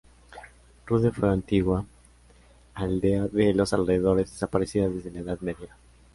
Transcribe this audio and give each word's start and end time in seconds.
Rude 0.87 1.11
fue 1.11 1.25
una 1.27 1.33
antigua 1.35 1.85
aldea 2.73 3.27
de 3.27 3.53
los 3.53 3.71
alrededores 3.71 4.31
desaparecida 4.31 4.89
desde 4.89 5.11
la 5.11 5.19
Edad 5.19 5.39
Media. 5.41 5.77